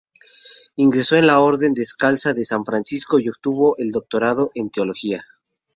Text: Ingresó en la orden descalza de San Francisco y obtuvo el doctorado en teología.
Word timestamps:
Ingresó 0.77 1.15
en 1.17 1.27
la 1.27 1.39
orden 1.41 1.75
descalza 1.75 2.33
de 2.33 2.43
San 2.43 2.65
Francisco 2.65 3.19
y 3.19 3.29
obtuvo 3.29 3.77
el 3.77 3.91
doctorado 3.91 4.49
en 4.55 4.71
teología. 4.71 5.23